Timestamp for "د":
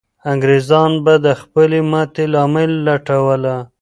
1.25-1.27